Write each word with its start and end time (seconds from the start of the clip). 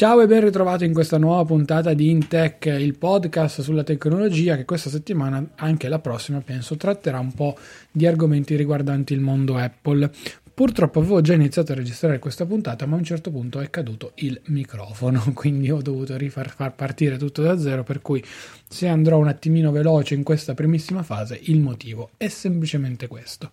Ciao 0.00 0.22
e 0.22 0.26
ben 0.26 0.42
ritrovato 0.42 0.84
in 0.84 0.94
questa 0.94 1.18
nuova 1.18 1.44
puntata 1.44 1.92
di 1.92 2.08
Intech, 2.08 2.64
il 2.64 2.96
podcast 2.96 3.60
sulla 3.60 3.82
tecnologia 3.82 4.56
che 4.56 4.64
questa 4.64 4.88
settimana, 4.88 5.46
anche 5.56 5.88
la 5.88 5.98
prossima 5.98 6.40
penso, 6.40 6.78
tratterà 6.78 7.18
un 7.18 7.34
po' 7.34 7.54
di 7.90 8.06
argomenti 8.06 8.56
riguardanti 8.56 9.12
il 9.12 9.20
mondo 9.20 9.58
Apple. 9.58 10.10
Purtroppo 10.60 10.98
avevo 10.98 11.22
già 11.22 11.32
iniziato 11.32 11.72
a 11.72 11.74
registrare 11.74 12.18
questa 12.18 12.44
puntata, 12.44 12.84
ma 12.84 12.94
a 12.94 12.98
un 12.98 13.04
certo 13.04 13.30
punto 13.30 13.60
è 13.60 13.70
caduto 13.70 14.12
il 14.16 14.38
microfono, 14.48 15.22
quindi 15.32 15.70
ho 15.70 15.80
dovuto 15.80 16.18
rifar 16.18 16.50
far 16.50 16.74
partire 16.74 17.16
tutto 17.16 17.40
da 17.40 17.58
zero, 17.58 17.82
per 17.82 18.02
cui 18.02 18.22
se 18.68 18.86
andrò 18.86 19.16
un 19.16 19.28
attimino 19.28 19.70
veloce 19.70 20.14
in 20.14 20.22
questa 20.22 20.52
primissima 20.52 21.02
fase, 21.02 21.40
il 21.44 21.60
motivo 21.60 22.10
è 22.18 22.28
semplicemente 22.28 23.06
questo. 23.06 23.52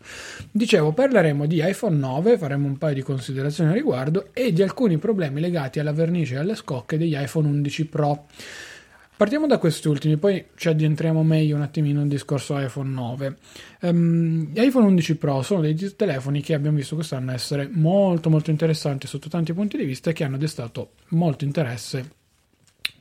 Dicevo, 0.51 0.91
parleremo 0.91 1.45
di 1.45 1.65
iPhone 1.65 1.95
9, 1.95 2.37
faremo 2.37 2.67
un 2.67 2.77
paio 2.77 2.95
di 2.95 3.03
considerazioni 3.03 3.69
a 3.69 3.73
riguardo 3.73 4.31
e 4.33 4.51
di 4.51 4.61
alcuni 4.61 4.97
problemi 4.97 5.39
legati 5.39 5.79
alla 5.79 5.93
vernice 5.93 6.33
e 6.33 6.39
alle 6.39 6.55
scocche 6.55 6.97
degli 6.97 7.15
iPhone 7.15 7.47
11 7.47 7.85
Pro. 7.85 8.25
Partiamo 9.17 9.47
da 9.47 9.57
questi 9.57 9.87
ultimi, 9.87 10.15
poi 10.17 10.45
ci 10.53 10.69
addentriamo 10.69 11.23
meglio 11.23 11.55
un 11.55 11.63
attimino 11.63 12.01
nel 12.01 12.07
discorso 12.07 12.55
iPhone 12.59 12.91
9. 12.91 13.37
Um, 13.81 14.51
gli 14.53 14.59
iPhone 14.59 14.85
11 14.85 15.15
Pro 15.15 15.41
sono 15.41 15.61
dei 15.61 15.75
telefoni 15.95 16.39
che 16.43 16.53
abbiamo 16.53 16.77
visto 16.77 16.93
quest'anno 16.93 17.31
essere 17.31 17.67
molto 17.67 18.29
molto 18.29 18.51
interessanti 18.51 19.07
sotto 19.07 19.27
tanti 19.27 19.53
punti 19.53 19.75
di 19.75 19.85
vista 19.85 20.11
e 20.11 20.13
che 20.13 20.23
hanno 20.23 20.37
destato 20.37 20.91
molto 21.07 21.45
interesse 21.45 22.11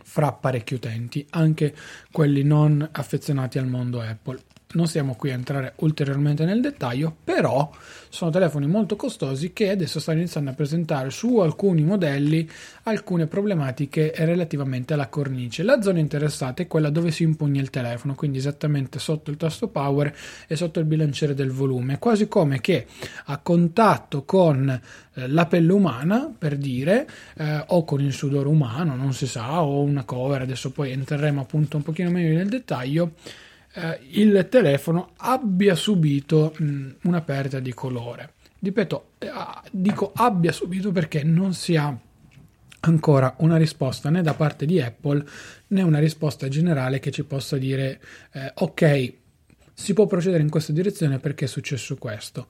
fra 0.05 0.33
parecchi 0.33 0.73
utenti, 0.73 1.27
anche 1.31 1.75
quelli 2.11 2.43
non 2.43 2.89
affezionati 2.93 3.59
al 3.59 3.67
mondo 3.67 4.01
Apple. 4.01 4.39
Non 4.77 4.87
stiamo 4.89 5.15
qui 5.15 5.31
a 5.31 5.35
entrare 5.35 5.73
ulteriormente 5.77 6.45
nel 6.45 6.61
dettaglio, 6.61 7.17
però 7.25 7.71
sono 8.11 8.31
telefoni 8.31 8.67
molto 8.67 8.95
costosi 8.95 9.55
che 9.55 9.71
adesso 9.71 10.01
stanno 10.01 10.19
iniziando 10.19 10.51
a 10.51 10.53
presentare 10.53 11.09
su 11.09 11.39
alcuni 11.39 11.83
modelli 11.83 12.47
alcune 12.83 13.27
problematiche 13.27 14.13
relativamente 14.17 14.93
alla 14.93 15.09
cornice. 15.09 15.63
La 15.63 15.81
zona 15.81 15.99
interessata 15.99 16.63
è 16.63 16.67
quella 16.67 16.91
dove 16.91 17.11
si 17.11 17.23
impugna 17.23 17.59
il 17.63 17.71
telefono, 17.71 18.15
quindi 18.15 18.37
esattamente 18.37 18.99
sotto 18.99 19.31
il 19.31 19.39
tasto 19.39 19.69
power 19.69 20.15
e 20.47 20.57
sotto 20.57 20.79
il 20.79 20.85
bilanciere 20.85 21.33
del 21.33 21.53
volume, 21.53 21.99
quasi 21.99 22.29
come 22.29 22.61
che 22.61 22.85
a 23.25 23.39
contatto 23.39 24.25
con 24.25 24.69
eh, 24.69 25.27
la 25.27 25.47
pelle 25.47 25.73
umana, 25.73 26.31
per 26.37 26.59
dire, 26.59 27.09
eh, 27.39 27.65
o 27.69 27.83
con 27.85 28.03
il 28.03 28.13
sudore 28.13 28.49
umano, 28.49 28.95
non 28.95 29.15
si 29.15 29.27
sa, 29.27 29.63
o 29.63 29.81
una 29.81 30.05
cover, 30.05 30.43
adesso 30.43 30.71
poi 30.71 30.93
entreremo 30.93 31.41
appunto 31.41 31.79
un 31.79 31.83
pochino 31.83 32.11
meglio 32.11 32.37
nel 32.37 32.51
dettaglio 32.51 33.13
eh, 33.77 34.01
il 34.13 34.47
telefono 34.49 35.11
abbia 35.19 35.75
subito 35.75 36.55
mh, 36.57 36.89
una 37.03 37.21
perdita 37.21 37.61
di 37.61 37.75
colore. 37.75 38.33
Ripeto, 38.59 39.11
eh, 39.19 39.31
dico 39.71 40.13
abbia 40.15 40.51
subito 40.51 40.91
perché 40.93 41.23
non 41.23 41.53
si 41.53 41.77
ha 41.77 41.97
ancora 42.81 43.35
una 43.39 43.57
risposta 43.57 44.09
né 44.11 44.23
da 44.23 44.35
parte 44.35 44.65
di 44.65 44.81
Apple 44.81 45.25
né 45.69 45.83
una 45.83 45.99
risposta 45.99 46.49
generale 46.49 47.01
che 47.01 47.11
ci 47.11 47.25
possa 47.25 47.59
dire 47.59 48.01
eh, 48.33 48.53
ok, 48.55 49.15
si 49.79 49.93
può 49.93 50.07
procedere 50.07 50.43
in 50.43 50.49
questa 50.49 50.73
direzione 50.73 51.19
perché 51.19 51.45
è 51.45 51.49
successo 51.49 51.97
questo. 51.97 52.47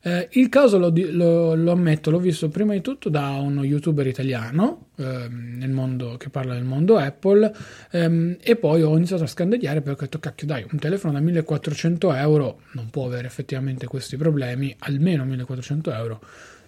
Eh, 0.00 0.28
il 0.32 0.50
caso 0.50 0.78
lo, 0.78 0.92
lo, 0.94 1.54
lo, 1.54 1.72
ammetto, 1.72 2.10
l'ho 2.10 2.20
visto 2.20 2.50
prima 2.50 2.74
di 2.74 2.82
tutto 2.82 3.08
da 3.08 3.30
uno 3.30 3.64
youtuber 3.64 4.06
italiano 4.06 4.90
ehm, 4.96 5.64
mondo, 5.70 6.16
che 6.18 6.28
parla 6.28 6.52
del 6.52 6.64
mondo 6.64 6.98
Apple 6.98 7.52
ehm, 7.90 8.36
e 8.40 8.56
poi 8.56 8.82
ho 8.82 8.94
iniziato 8.96 9.24
a 9.24 9.26
scandagliare 9.26 9.80
perché 9.80 10.02
ho 10.02 10.04
detto 10.04 10.20
cacchio 10.20 10.46
dai 10.46 10.64
un 10.70 10.78
telefono 10.78 11.14
da 11.14 11.20
1400 11.20 12.14
euro 12.14 12.60
non 12.72 12.90
può 12.90 13.06
avere 13.06 13.26
effettivamente 13.26 13.86
questi 13.86 14.16
problemi 14.16 14.72
almeno 14.80 15.24
1400 15.24 15.92
euro 15.92 16.20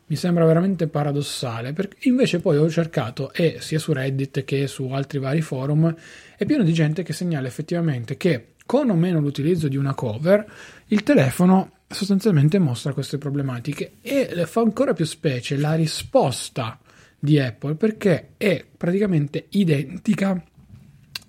mi 0.06 0.16
sembra 0.16 0.44
veramente 0.44 0.88
paradossale 0.88 1.72
perché 1.72 2.08
invece 2.08 2.40
poi 2.40 2.56
ho 2.56 2.68
cercato 2.68 3.32
e 3.32 3.58
sia 3.60 3.78
su 3.78 3.92
Reddit 3.92 4.42
che 4.42 4.66
su 4.66 4.88
altri 4.88 5.20
vari 5.20 5.40
forum 5.40 5.94
è 6.36 6.44
pieno 6.46 6.64
di 6.64 6.72
gente 6.72 7.04
che 7.04 7.12
segnala 7.12 7.46
effettivamente 7.46 8.16
che 8.16 8.54
con 8.70 8.88
o 8.88 8.94
meno 8.94 9.18
l'utilizzo 9.18 9.66
di 9.66 9.76
una 9.76 9.94
cover 9.94 10.48
il 10.86 11.02
telefono 11.02 11.72
sostanzialmente 11.88 12.60
mostra 12.60 12.92
queste 12.92 13.18
problematiche 13.18 13.94
e 14.00 14.44
fa 14.46 14.60
ancora 14.60 14.92
più 14.92 15.04
specie 15.04 15.56
la 15.56 15.74
risposta 15.74 16.78
di 17.18 17.40
Apple 17.40 17.74
perché 17.74 18.34
è 18.36 18.64
praticamente 18.76 19.46
identica 19.48 20.40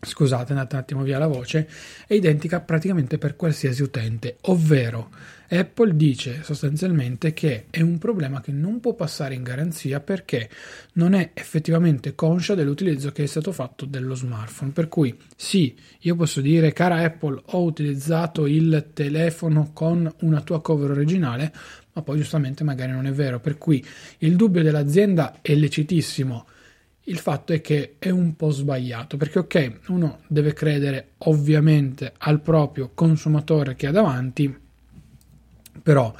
scusate, 0.02 0.48
è 0.48 0.52
andata 0.56 0.76
un 0.76 0.82
attimo 0.82 1.04
via 1.04 1.18
la 1.18 1.28
voce, 1.28 1.68
è 2.08 2.14
identica 2.14 2.60
praticamente 2.60 3.18
per 3.18 3.36
qualsiasi 3.36 3.82
utente, 3.84 4.38
ovvero 4.42 5.10
Apple 5.54 5.98
dice 5.98 6.44
sostanzialmente 6.44 7.34
che 7.34 7.66
è 7.70 7.82
un 7.82 7.98
problema 7.98 8.40
che 8.40 8.54
non 8.54 8.80
può 8.80 8.94
passare 8.94 9.34
in 9.34 9.44
garanzia 9.44 10.00
perché 10.00 10.50
non 10.94 11.14
è 11.14 11.32
effettivamente 11.34 12.16
conscia 12.16 12.56
dell'utilizzo 12.56 13.12
che 13.12 13.24
è 13.24 13.26
stato 13.26 13.52
fatto 13.52 13.84
dello 13.86 14.16
smartphone. 14.16 14.72
Per 14.72 14.88
cui 14.88 15.14
sì, 15.36 15.76
io 16.00 16.16
posso 16.16 16.40
dire 16.40 16.72
cara 16.72 17.04
Apple, 17.04 17.42
ho 17.44 17.64
utilizzato 17.64 18.46
il 18.46 18.92
telefono 18.94 19.72
con 19.74 20.10
una 20.22 20.40
tua 20.40 20.62
cover 20.62 20.92
originale, 20.92 21.52
ma 21.92 22.02
poi 22.02 22.16
giustamente 22.18 22.64
magari 22.64 22.94
non 22.94 23.06
è 23.06 23.12
vero. 23.12 23.42
Per 23.42 23.58
cui 23.58 23.86
il 24.20 24.38
dubbio 24.38 24.64
dell'azienda 24.64 25.40
è 25.42 25.54
lecitissimo. 25.54 26.46
Il 27.06 27.18
fatto 27.18 27.52
è 27.54 27.62
che 27.62 27.96
è 27.98 28.10
un 28.10 28.36
po' 28.36 28.52
sbagliato 28.52 29.18
perché, 29.18 29.40
ok, 29.40 29.80
uno 29.88 30.20
deve 30.28 30.54
credere 30.54 31.12
ovviamente 31.20 32.14
al 32.20 32.42
proprio 32.42 32.92
consumatore 32.94 33.76
che 33.76 33.88
ha 33.88 33.92
davanti, 33.92 34.56
però 35.82 36.14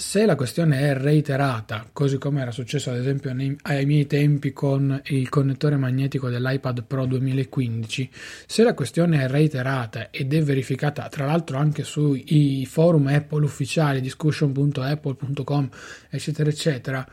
se 0.00 0.24
la 0.24 0.34
questione 0.34 0.80
è 0.80 0.94
reiterata, 0.96 1.86
così 1.92 2.16
come 2.16 2.40
era 2.40 2.52
successo 2.52 2.88
ad 2.88 2.96
esempio 2.96 3.34
nei, 3.34 3.54
ai 3.64 3.84
miei 3.84 4.06
tempi 4.06 4.50
con 4.50 4.98
il 5.08 5.28
connettore 5.28 5.76
magnetico 5.76 6.30
dell'iPad 6.30 6.84
Pro 6.84 7.04
2015, 7.04 8.10
se 8.46 8.62
la 8.62 8.72
questione 8.72 9.22
è 9.22 9.28
reiterata 9.28 10.08
ed 10.10 10.32
è 10.32 10.42
verificata 10.42 11.06
tra 11.10 11.26
l'altro 11.26 11.58
anche 11.58 11.84
sui 11.84 12.66
forum 12.66 13.08
Apple 13.08 13.44
ufficiali, 13.44 14.00
discussion.apple.com, 14.00 15.68
eccetera, 16.08 16.48
eccetera, 16.48 17.06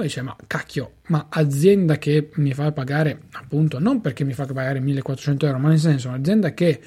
uno 0.00 0.02
dice 0.02 0.22
ma 0.22 0.36
cacchio, 0.46 0.94
ma 1.08 1.26
azienda 1.28 1.98
che 1.98 2.30
mi 2.34 2.52
fa 2.54 2.72
pagare 2.72 3.22
appunto, 3.32 3.78
non 3.78 4.00
perché 4.00 4.24
mi 4.24 4.32
fa 4.32 4.46
pagare 4.46 4.80
1400 4.80 5.46
euro, 5.46 5.58
ma 5.58 5.68
nel 5.68 5.78
senso 5.78 6.08
un'azienda 6.08 6.54
che 6.54 6.80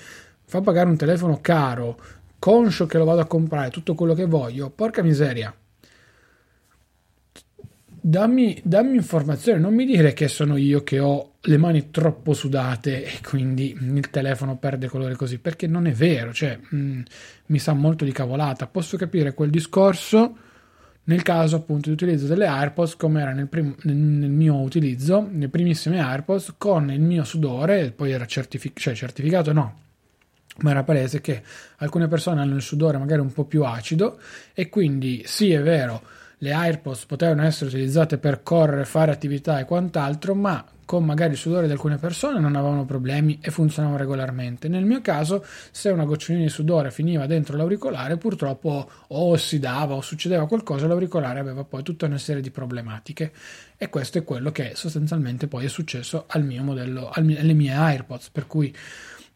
fa 0.46 0.62
pagare 0.62 0.90
un 0.90 0.98
telefono 0.98 1.40
caro 1.40 2.00
conscio 2.40 2.86
che 2.88 2.98
lo 2.98 3.06
vado 3.06 3.22
a 3.22 3.26
comprare, 3.26 3.70
tutto 3.70 3.94
quello 3.94 4.14
che 4.14 4.26
voglio, 4.26 4.70
porca 4.70 5.02
miseria. 5.02 5.56
dammi, 8.06 8.60
dammi 8.64 8.96
informazioni, 8.98 9.62
non 9.62 9.74
mi 9.74 9.86
dire 9.86 10.12
che 10.12 10.28
sono 10.28 10.58
io 10.58 10.84
che 10.84 11.00
ho 11.00 11.36
le 11.40 11.58
mani 11.58 11.90
troppo 11.90 12.34
sudate 12.34 13.06
e 13.06 13.20
quindi 13.24 13.78
il 13.80 14.10
telefono 14.10 14.58
perde 14.58 14.90
colore 14.90 15.16
così, 15.16 15.38
perché 15.38 15.68
non 15.68 15.88
è 15.88 15.94
vero, 15.94 16.34
cioè 16.34 16.58
mh, 16.58 16.76
mm, 16.76 17.02
mi 17.48 17.60
sa 17.60 17.74
molto 17.74 18.04
di 18.04 18.12
cavolata. 18.12 18.68
Posso 18.68 18.98
capire 18.98 19.34
quel 19.34 19.50
discorso 19.50 20.36
nel 21.06 21.22
caso 21.22 21.58
appunto 21.58 21.90
di 21.90 21.96
utilizzo 21.96 22.28
delle 22.28 22.48
AirPods 22.48 22.96
come 22.96 23.22
era 23.22 23.32
nel, 23.32 23.48
prim- 23.48 23.76
nel, 23.84 23.96
mio 23.96 24.60
utilizzo, 24.62 25.28
nelle 25.30 25.50
primissime 25.50 26.00
AirPods 26.00 26.56
con 26.58 26.92
il 26.92 27.02
mio 27.02 27.24
sudore, 27.24 27.92
poi 27.92 28.12
era 28.12 28.26
certific- 28.26 28.80
cioè 28.80 28.94
certificato 28.94 29.52
no, 29.52 29.80
ma 30.60 30.72
era 30.72 30.84
palese 30.84 31.20
che 31.20 31.42
alcune 31.78 32.08
persone 32.08 32.42
hanno 32.42 32.56
il 32.56 32.62
sudore 32.62 32.98
magari 32.98 33.22
un 33.22 33.34
po' 33.34 33.46
più 33.46 33.64
acido 33.64 34.20
e 34.54 34.70
quindi 34.70 35.24
sì 35.26 35.52
è 35.52 35.62
vero 35.62 36.02
le 36.44 36.52
AirPods 36.52 37.06
potevano 37.06 37.44
essere 37.44 37.70
utilizzate 37.70 38.18
per 38.18 38.44
correre, 38.44 38.84
fare 38.84 39.12
attività 39.12 39.60
e 39.60 39.66
quant'altro, 39.66 40.36
ma 40.36 40.64
con 40.86 41.06
magari 41.06 41.32
il 41.32 41.38
sudore 41.38 41.68
di 41.68 41.72
alcune 41.72 41.96
persone 41.96 42.42
non 42.42 42.58
avevano 42.58 42.84
problemi 42.84 43.40
e 43.42 43.50
funzionavano 43.50 43.98
regolarmente. 43.98 44.68
Nel 44.68 44.84
mio 44.84 45.00
caso, 45.00 45.46
se 45.72 45.90
una 45.90 46.04
gocciolina 46.04 46.44
di 46.44 46.50
sudore 46.50 46.92
finiva 46.92 47.26
dentro 47.28 47.56
l'auricolare, 47.56 48.18
purtroppo 48.18 48.90
o 49.08 49.30
ossidava 49.32 49.94
o 49.94 50.02
succedeva 50.02 50.46
qualcosa, 50.46 50.86
l'auricolare 50.86 51.40
aveva 51.40 51.64
poi 51.64 51.82
tutta 51.82 52.08
una 52.08 52.18
serie 52.18 52.42
di 52.42 52.52
problematiche. 52.52 53.32
E 53.78 53.88
questo 53.88 54.18
è 54.18 54.26
quello 54.26 54.52
che 54.52 54.74
sostanzialmente 54.76 55.48
poi 55.48 55.64
è 55.64 55.70
successo 55.70 56.26
al 56.28 56.44
mio 56.44 56.62
modello, 56.62 57.10
alle 57.14 57.54
mie 57.54 57.72
AirPods, 57.72 58.30
per 58.32 58.48
cui 58.48 58.76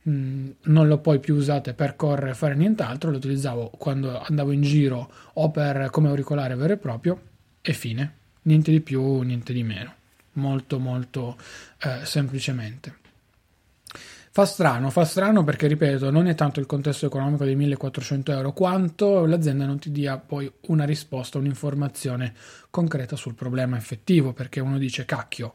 Mm, 0.09 0.51
non 0.63 0.87
l'ho 0.87 0.99
poi 0.99 1.19
più 1.19 1.35
usate 1.35 1.73
per 1.73 1.97
correre 1.97 2.31
e 2.31 2.35
fare 2.35 2.55
nient'altro, 2.55 3.11
lo 3.11 3.17
utilizzavo 3.17 3.71
quando 3.77 4.21
andavo 4.21 4.51
in 4.51 4.61
giro 4.61 5.11
o 5.33 5.51
per 5.51 5.89
come 5.89 6.07
auricolare 6.07 6.55
vero 6.55 6.73
e 6.73 6.77
proprio 6.77 7.21
e 7.61 7.73
fine, 7.73 8.15
niente 8.43 8.71
di 8.71 8.79
più, 8.79 9.19
niente 9.21 9.51
di 9.51 9.63
meno, 9.63 9.93
molto 10.33 10.79
molto 10.79 11.35
eh, 11.81 12.05
semplicemente. 12.05 13.05
Fa 14.37 14.45
strano, 14.45 14.91
fa 14.91 15.03
strano 15.03 15.43
perché 15.43 15.67
ripeto, 15.67 16.09
non 16.11 16.27
è 16.27 16.35
tanto 16.35 16.59
il 16.59 16.67
contesto 16.67 17.07
economico 17.07 17.43
dei 17.43 17.55
1400 17.55 18.31
euro 18.31 18.53
quanto 18.53 19.25
l'azienda 19.25 19.65
non 19.65 19.79
ti 19.79 19.91
dia 19.91 20.17
poi 20.19 20.49
una 20.67 20.85
risposta, 20.85 21.39
un'informazione 21.39 22.33
concreta 22.69 23.15
sul 23.15 23.33
problema 23.33 23.77
effettivo, 23.77 24.33
perché 24.33 24.59
uno 24.59 24.77
dice 24.77 25.05
cacchio, 25.05 25.51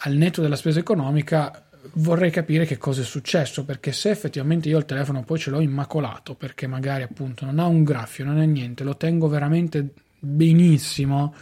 al 0.00 0.12
netto 0.14 0.42
della 0.42 0.56
spesa 0.56 0.78
economica 0.78 1.65
vorrei 1.94 2.30
capire 2.30 2.64
che 2.64 2.76
cosa 2.76 3.02
è 3.02 3.04
successo 3.04 3.64
perché 3.64 3.92
se 3.92 4.10
effettivamente 4.10 4.68
io 4.68 4.78
il 4.78 4.84
telefono 4.84 5.22
poi 5.22 5.38
ce 5.38 5.50
l'ho 5.50 5.60
immacolato 5.60 6.34
perché 6.34 6.66
magari 6.66 7.02
appunto 7.02 7.44
non 7.44 7.58
ha 7.58 7.66
un 7.66 7.84
graffio, 7.84 8.24
non 8.24 8.38
ha 8.38 8.44
niente, 8.44 8.84
lo 8.84 8.96
tengo 8.96 9.28
veramente 9.28 9.88
benissimo, 10.18 11.34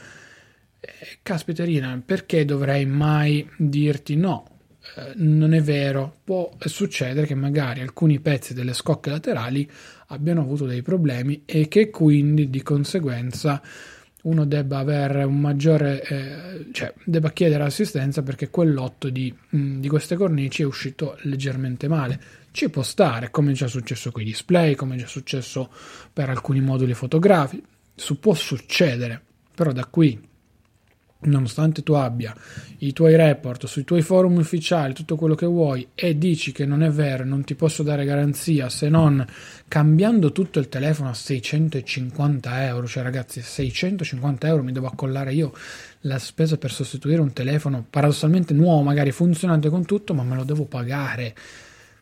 eh, 0.81 0.91
caspiterina, 1.23 2.01
perché 2.05 2.45
dovrei 2.45 2.87
mai 2.87 3.49
dirti 3.57 4.17
no? 4.17 4.49
Eh, 4.97 5.13
non 5.17 5.55
è 5.55 5.63
vero, 5.63 6.19
può 6.23 6.51
succedere 6.59 7.27
che 7.27 7.35
magari 7.35 7.81
alcuni 7.81 8.21
pezzi 8.21 8.53
delle 8.55 8.75
scocche 8.75 9.11
laterali 9.11 9.69
abbiano 10.09 10.43
avuto 10.43 10.67
dei 10.67 10.83
problemi 10.83 11.43
e 11.47 11.69
che 11.69 11.91
quindi 11.91 12.51
di 12.51 12.63
conseguenza 12.63 13.63
uno 14.25 14.45
debba 14.45 14.79
avere 14.79 15.23
un 15.25 15.39
maggiore, 15.39 16.03
eh, 16.03 16.67
cioè 16.73 16.93
debba 17.05 17.31
chiedere 17.31 17.65
assistenza 17.65 18.23
perché 18.23 18.51
quel 18.51 18.73
lotto 18.73 19.11
di, 19.11 19.35
mm, 19.57 19.81
di, 19.81 19.89
queste 19.89 20.17
cornici 20.17 20.63
è 20.63 20.65
uscito 20.65 21.17
leggermente 21.23 21.89
male. 21.89 22.21
Ci 22.51 22.71
può 22.71 22.83
stare, 22.83 23.31
come 23.31 23.53
è 23.53 23.55
già 23.55 23.67
successo 23.67 24.11
con 24.13 24.23
i 24.23 24.27
display, 24.27 24.75
come 24.75 24.95
è 24.95 24.99
già 24.99 25.07
successo 25.07 25.71
per 26.13 26.31
alcuni 26.31 26.61
moduli 26.61 26.95
fotografici, 26.95 27.63
Su, 27.95 28.19
può 28.19 28.35
succedere, 28.35 29.21
però 29.55 29.73
da 29.73 29.87
qui 29.87 30.21
nonostante 31.25 31.83
tu 31.83 31.93
abbia 31.93 32.35
i 32.79 32.93
tuoi 32.93 33.17
report 33.17 33.67
sui 33.67 33.85
tuoi 33.85 34.03
forum 34.03 34.37
ufficiali, 34.37 34.95
tutto 34.95 35.17
quello 35.17 35.35
che 35.35 35.47
vuoi, 35.47 35.89
e 35.95 36.19
dici 36.19 36.53
che 36.53 36.67
non 36.67 36.83
è 36.83 36.91
vero, 36.91 37.25
non 37.25 37.45
ti 37.45 37.55
posso 37.55 37.83
dare 37.83 38.05
garanzia 38.05 38.69
se 38.69 38.89
non 38.89 39.25
cambiando 39.67 40.33
tutto 40.33 40.59
il 40.59 40.69
telefono 40.69 41.09
a 41.09 41.15
650 41.15 42.67
euro, 42.67 42.87
cioè 42.87 43.03
ragazzi, 43.03 43.41
650 43.41 44.47
euro 44.47 44.63
mi 44.63 44.73
devo 44.73 44.87
accollare 44.87 45.33
io 45.33 45.53
la 46.01 46.19
spesa 46.19 46.59
per 46.59 46.71
sostituire 46.71 47.21
un 47.21 47.33
telefono 47.33 47.85
paradossalmente 47.89 48.53
nuovo, 48.55 48.83
magari 48.83 49.11
funzionante 49.11 49.71
con 49.71 49.85
tutto, 49.85 50.15
ma 50.15 50.23
me 50.23 50.37
lo 50.37 50.45
devo 50.45 50.65
pagare. 50.65 51.35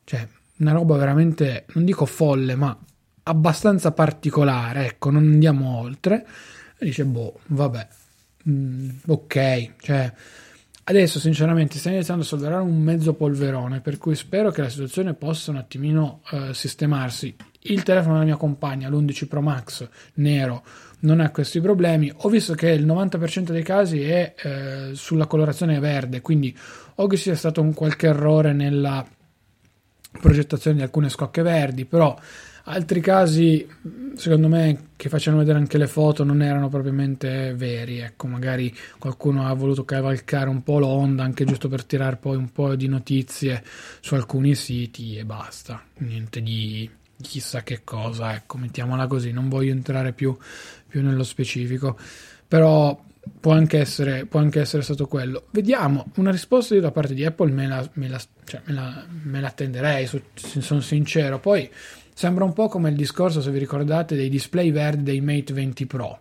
Cioè, 0.05 0.27
una 0.59 0.73
roba 0.73 0.97
veramente, 0.97 1.67
non 1.75 1.85
dico 1.85 2.07
folle, 2.07 2.57
ma 2.57 2.77
abbastanza 3.25 3.93
particolare, 3.93 4.87
ecco, 4.87 5.11
non 5.11 5.25
andiamo 5.25 5.79
oltre. 5.79 6.27
E 6.79 6.85
dice, 6.85 7.05
boh, 7.05 7.39
vabbè, 7.47 7.87
mm, 8.49 8.91
ok, 9.07 9.73
cioè 9.81 10.13
adesso 10.85 11.21
sinceramente 11.21 11.79
sta 11.79 11.91
iniziando 11.91 12.23
a 12.23 12.27
solverare 12.27 12.63
un 12.63 12.81
mezzo 12.81 13.15
polverone, 13.15 13.81
per 13.81 13.99
cui 13.99 14.15
spero 14.15 14.51
che 14.51 14.63
la 14.63 14.69
situazione 14.69 15.15
possa 15.15 15.51
un 15.51 15.59
attimino 15.59 16.23
uh, 16.31 16.53
sistemarsi. 16.53 17.35
Il 17.65 17.83
telefono 17.85 18.15
della 18.15 18.27
mia 18.27 18.37
compagna, 18.37 18.89
l'11 18.89 19.29
Pro 19.29 19.41
Max 19.41 19.89
nero, 20.15 20.65
non 21.01 21.21
ha 21.21 21.31
questi 21.31 21.61
problemi. 21.61 22.13
Ho 22.15 22.29
visto 22.29 22.55
che 22.55 22.71
il 22.71 22.85
90% 22.85 23.51
dei 23.51 23.63
casi 23.63 24.03
è 24.03 24.35
eh, 24.37 24.91
sulla 24.95 25.27
colorazione 25.27 25.79
verde, 25.79 26.21
quindi 26.21 26.57
o 26.97 27.07
che 27.07 27.17
sia 27.17 27.37
stato 27.37 27.61
un 27.61 27.73
qualche 27.73 28.09
errore 28.09 28.53
nella 28.53 29.07
progettazione 30.21 30.77
di 30.77 30.83
alcune 30.83 31.09
scocche 31.09 31.43
verdi, 31.43 31.85
però 31.85 32.17
Altri 32.65 33.01
casi, 33.01 33.67
secondo 34.15 34.49
me, 34.49 34.91
che 34.97 35.09
facevano 35.09 35.43
vedere 35.43 35.59
anche 35.59 35.79
le 35.79 35.89
foto 35.89 36.23
non 36.23 36.43
erano 36.43 36.69
propriamente 36.69 37.55
veri. 37.55 37.99
Ecco, 37.99 38.29
magari 38.29 38.75
qualcuno 38.99 39.47
ha 39.47 39.53
voluto 39.55 39.85
cavalcare 39.85 40.49
un 40.49 40.63
po' 40.63 40.79
l'onda 40.79 41.25
anche 41.25 41.45
giusto 41.45 41.69
per 41.69 41.85
tirare 41.85 42.17
poi 42.17 42.37
un 42.37 42.53
po' 42.53 42.77
di 42.77 42.87
notizie 42.87 43.65
su 44.01 44.15
alcuni 44.15 44.55
siti 44.55 45.17
e 45.17 45.25
basta. 45.25 45.83
Niente 45.99 46.41
di 46.41 46.89
chissà 47.21 47.63
che 47.63 47.81
cosa, 47.83 48.35
ecco, 48.35 48.59
mettiamola 48.59 49.07
così. 49.07 49.33
Non 49.33 49.49
voglio 49.49 49.73
entrare 49.73 50.13
più, 50.13 50.37
più 50.87 51.03
nello 51.03 51.25
specifico, 51.25 51.99
però 52.47 53.01
può 53.41 53.53
anche, 53.53 53.79
essere, 53.79 54.27
può 54.27 54.41
anche 54.41 54.61
essere 54.61 54.83
stato 54.83 55.07
quello. 55.07 55.47
Vediamo, 55.51 56.11
una 56.17 56.31
risposta 56.31 56.79
da 56.79 56.91
parte 56.91 57.15
di 57.15 57.25
Apple 57.25 57.51
me 57.51 57.67
la, 57.67 57.89
me 57.95 58.09
la, 58.09 58.21
cioè 58.45 58.61
me 58.67 58.73
la, 58.73 59.05
me 59.23 59.41
la 59.41 59.49
attenderei, 59.49 60.09
sono 60.35 60.81
sincero. 60.81 61.39
Poi 61.39 61.69
Sembra 62.15 62.45
un 62.45 62.53
po' 62.53 62.69
come 62.69 62.91
il 62.91 62.97
discorso, 62.97 63.41
se 63.41 63.51
vi 63.51 63.59
ricordate, 63.59 64.15
dei 64.15 64.29
display 64.29 64.71
verdi 64.71 65.03
dei 65.03 65.21
Mate 65.21 65.53
20 65.53 65.87
Pro. 65.87 66.21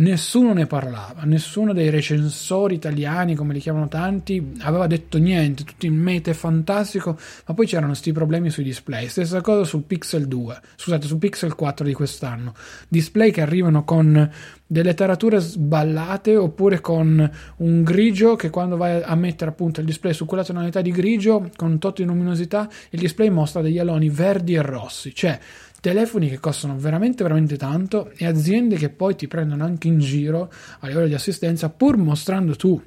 Nessuno 0.00 0.52
ne 0.52 0.66
parlava, 0.66 1.24
nessuno 1.24 1.72
dei 1.72 1.90
recensori 1.90 2.76
italiani, 2.76 3.34
come 3.34 3.52
li 3.52 3.58
chiamano 3.58 3.88
tanti, 3.88 4.52
aveva 4.60 4.86
detto 4.86 5.18
niente, 5.18 5.64
tutti 5.64 5.86
in 5.86 5.96
Mate 5.96 6.30
è 6.30 6.34
fantastico, 6.34 7.18
ma 7.46 7.54
poi 7.54 7.66
c'erano 7.66 7.88
questi 7.88 8.12
problemi 8.12 8.48
sui 8.48 8.62
display. 8.62 9.08
Stessa 9.08 9.40
cosa 9.40 9.64
sul 9.64 9.82
Pixel 9.82 10.28
2, 10.28 10.60
scusate, 10.76 11.08
sul 11.08 11.18
Pixel 11.18 11.56
4 11.56 11.84
di 11.84 11.94
quest'anno. 11.94 12.54
Display 12.86 13.32
che 13.32 13.40
arrivano 13.40 13.82
con 13.82 14.30
delle 14.70 14.92
tarature 14.92 15.40
sballate 15.40 16.36
oppure 16.36 16.80
con 16.80 17.30
un 17.56 17.82
grigio 17.82 18.36
che 18.36 18.50
quando 18.50 18.76
vai 18.76 19.02
a 19.02 19.14
mettere 19.14 19.50
appunto 19.50 19.80
il 19.80 19.86
display 19.86 20.12
su 20.12 20.26
quella 20.26 20.44
tonalità 20.44 20.82
di 20.82 20.90
grigio 20.90 21.50
con 21.56 21.78
tot 21.78 21.96
di 21.96 22.04
luminosità 22.04 22.68
il 22.90 23.00
display 23.00 23.30
mostra 23.30 23.62
degli 23.62 23.78
aloni 23.78 24.10
verdi 24.10 24.56
e 24.56 24.60
rossi 24.60 25.14
cioè 25.14 25.38
telefoni 25.80 26.28
che 26.28 26.40
costano 26.40 26.76
veramente 26.76 27.22
veramente 27.22 27.56
tanto 27.56 28.10
e 28.16 28.26
aziende 28.26 28.76
che 28.76 28.88
poi 28.88 29.14
ti 29.14 29.28
prendono 29.28 29.64
anche 29.64 29.88
in 29.88 29.98
giro 29.98 30.50
a 30.80 30.86
livello 30.86 31.06
di 31.06 31.14
assistenza 31.14 31.68
pur 31.68 31.96
mostrando 31.96 32.56
tu 32.56 32.80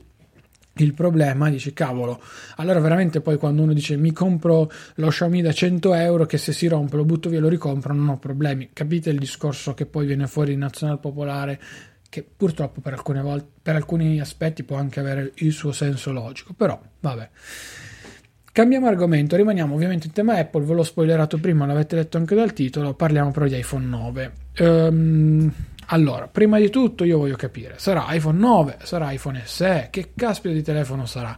il 0.76 0.94
problema 0.94 1.50
dici 1.50 1.74
cavolo. 1.74 2.22
Allora 2.56 2.80
veramente 2.80 3.22
poi 3.22 3.38
quando 3.38 3.62
uno 3.62 3.74
dice 3.74 3.98
mi 3.98 4.12
compro 4.12 4.72
lo 4.96 5.08
Xiaomi 5.10 5.42
da 5.42 5.52
100 5.52 5.94
euro 5.94 6.26
che 6.26 6.38
se 6.38 6.54
si 6.54 6.68
rompe 6.68 6.96
lo 6.96 7.04
butto 7.04 7.30
via 7.30 7.40
lo 7.40 7.50
ricompro 7.50 7.94
non 7.94 8.08
ho 8.10 8.18
problemi. 8.18 8.70
Capite 8.72 9.10
il 9.10 9.20
discorso 9.20 9.74
che 9.74 9.86
poi 9.86 10.06
viene 10.06 10.28
fuori 10.28 10.54
in 10.54 10.60
nazional 10.60 11.00
popolare 11.00 11.60
che 12.10 12.24
purtroppo 12.24 12.82
per, 12.82 12.94
alcune 12.94 13.22
volte, 13.22 13.48
per 13.62 13.76
alcuni 13.76 14.20
aspetti 14.20 14.64
può 14.64 14.78
anche 14.78 15.00
avere 15.00 15.32
il 15.36 15.54
suo 15.54 15.72
senso 15.72 16.12
logico 16.12 16.52
però 16.54 16.80
vabbè 17.00 17.30
Cambiamo 18.54 18.88
argomento, 18.88 19.38
rimaniamo 19.38 19.74
ovviamente 19.74 20.08
in 20.08 20.14
tema 20.14 20.36
Apple, 20.36 20.66
ve 20.66 20.74
l'ho 20.74 20.84
spoilerato 20.84 21.38
prima, 21.38 21.66
l'avete 21.66 21.96
letto 21.96 22.18
anche 22.18 22.36
dal 22.36 22.52
titolo, 22.52 22.94
parliamo 22.94 23.32
però 23.32 23.46
di 23.46 23.58
iPhone 23.58 23.86
9. 23.86 24.32
Um, 24.60 25.54
allora, 25.86 26.28
prima 26.28 26.60
di 26.60 26.70
tutto 26.70 27.06
io 27.06 27.18
voglio 27.18 27.38
capire, 27.38 27.76
sarà 27.78 28.08
iPhone 28.10 28.38
9, 28.38 28.80
sarà 28.84 29.10
iPhone 29.12 29.42
SE, 29.46 29.88
che 29.90 30.12
caspita 30.14 30.54
di 30.54 30.62
telefono 30.62 31.06
sarà? 31.06 31.38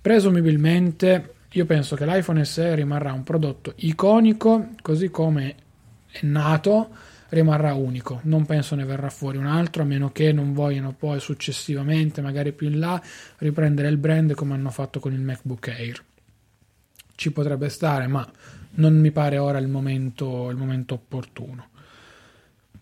Presumibilmente 0.00 1.34
io 1.50 1.64
penso 1.66 1.96
che 1.96 2.06
l'iPhone 2.06 2.44
SE 2.44 2.76
rimarrà 2.76 3.12
un 3.12 3.24
prodotto 3.24 3.72
iconico, 3.78 4.68
così 4.80 5.10
come 5.10 5.56
è 6.08 6.20
nato, 6.22 6.90
rimarrà 7.30 7.74
unico. 7.74 8.20
Non 8.24 8.46
penso 8.46 8.76
ne 8.76 8.84
verrà 8.84 9.10
fuori 9.10 9.38
un 9.38 9.46
altro, 9.46 9.82
a 9.82 9.86
meno 9.86 10.12
che 10.12 10.30
non 10.30 10.52
vogliano 10.52 10.94
poi 10.96 11.18
successivamente, 11.18 12.22
magari 12.22 12.52
più 12.52 12.68
in 12.68 12.78
là, 12.78 13.02
riprendere 13.38 13.88
il 13.88 13.96
brand 13.96 14.34
come 14.34 14.54
hanno 14.54 14.70
fatto 14.70 15.00
con 15.00 15.12
il 15.12 15.20
MacBook 15.20 15.66
Air. 15.66 16.02
Ci 17.14 17.32
potrebbe 17.32 17.68
stare, 17.68 18.06
ma 18.06 18.28
non 18.76 18.98
mi 18.98 19.10
pare 19.10 19.38
ora 19.38 19.58
il 19.58 19.68
momento, 19.68 20.50
il 20.50 20.56
momento 20.56 20.94
opportuno. 20.94 21.68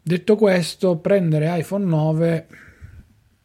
Detto 0.03 0.37
questo, 0.37 0.97
prendere 0.97 1.59
iPhone 1.59 1.85
9 1.85 2.47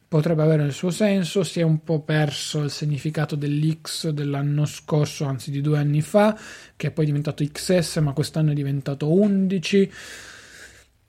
potrebbe 0.08 0.42
avere 0.42 0.64
il 0.64 0.72
suo 0.72 0.90
senso, 0.90 1.44
si 1.44 1.60
è 1.60 1.62
un 1.62 1.84
po' 1.84 2.00
perso 2.00 2.62
il 2.62 2.70
significato 2.70 3.36
dell'X 3.36 4.08
dell'anno 4.08 4.64
scorso, 4.64 5.26
anzi 5.26 5.50
di 5.50 5.60
due 5.60 5.78
anni 5.78 6.00
fa, 6.00 6.36
che 6.74 6.88
è 6.88 6.90
poi 6.90 7.04
diventato 7.04 7.44
XS, 7.44 7.98
ma 7.98 8.12
quest'anno 8.12 8.52
è 8.52 8.54
diventato 8.54 9.12
11. 9.12 9.92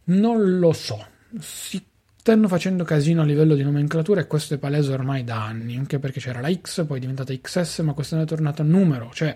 Non 0.06 0.60
lo 0.60 0.74
so. 0.74 1.04
Si 1.40 1.82
stanno 2.18 2.50
facendo 2.50 2.84
casino 2.84 3.22
a 3.22 3.26
livello 3.26 3.56
di 3.56 3.64
nomenclatura 3.64 4.20
e 4.20 4.28
questo 4.28 4.56
è 4.56 4.58
palese 4.58 4.92
ormai 4.92 5.24
da 5.24 5.46
anni, 5.46 5.78
anche 5.78 5.98
perché 5.98 6.20
c'era 6.20 6.42
la 6.42 6.54
X, 6.54 6.86
poi 6.86 6.98
è 6.98 7.00
diventata 7.00 7.34
XS, 7.34 7.80
ma 7.80 7.94
quest'anno 7.94 8.24
è 8.24 8.26
tornato 8.26 8.62
a 8.62 8.66
numero, 8.66 9.12
cioè, 9.14 9.36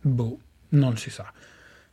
boh, 0.00 0.38
non 0.70 0.96
si 0.96 1.10
sa. 1.10 1.32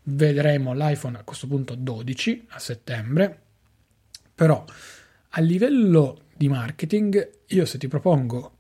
Vedremo 0.04 0.74
l'iPhone 0.74 1.18
a 1.18 1.24
questo 1.24 1.48
punto 1.48 1.76
12 1.76 2.46
a 2.50 2.60
settembre, 2.60 3.42
però 4.34 4.64
a 5.30 5.42
livello 5.42 6.22
di 6.36 6.48
marketing, 6.48 7.30
io 7.48 7.66
se 7.66 7.78
ti 7.78 7.88
propongo 7.88 8.58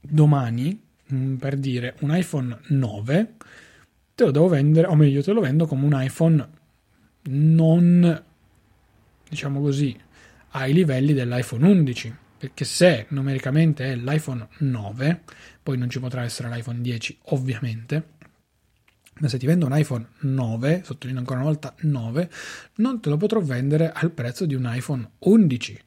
domani, 0.00 0.80
mm, 1.12 1.36
per 1.36 1.56
dire, 1.56 1.96
un 2.00 2.16
iPhone 2.16 2.58
9, 2.68 3.34
te 4.14 4.24
lo 4.24 4.30
devo 4.30 4.48
vendere, 4.48 4.86
o 4.88 4.94
meglio, 4.94 5.22
te 5.22 5.32
lo 5.32 5.40
vendo 5.40 5.66
come 5.66 5.84
un 5.84 6.02
iPhone 6.02 6.48
non, 7.26 8.22
diciamo 9.28 9.60
così, 9.60 9.98
ai 10.50 10.72
livelli 10.72 11.12
dell'iPhone 11.12 11.66
11. 11.66 12.16
Perché 12.36 12.64
se 12.64 13.06
numericamente 13.10 13.92
è 13.92 13.96
l'iPhone 13.96 14.46
9, 14.58 15.22
poi 15.62 15.78
non 15.78 15.88
ci 15.88 15.98
potrà 15.98 16.24
essere 16.24 16.48
l'iPhone 16.50 16.80
10, 16.80 17.18
ovviamente. 17.26 18.08
Ma 19.20 19.28
se 19.28 19.38
ti 19.38 19.46
vendo 19.46 19.66
un 19.66 19.76
iPhone 19.76 20.06
9, 20.20 20.82
sottolineo 20.84 21.20
ancora 21.20 21.40
una 21.40 21.48
volta 21.48 21.74
9, 21.80 22.30
non 22.76 23.00
te 23.00 23.08
lo 23.08 23.16
potrò 23.16 23.40
vendere 23.40 23.92
al 23.92 24.10
prezzo 24.10 24.46
di 24.46 24.54
un 24.54 24.68
iPhone 24.72 25.08
11 25.20 25.82